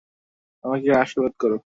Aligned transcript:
আমাদেরকে 0.63 0.91
আশীর্বাদ 1.01 1.33
করো। 1.39 1.57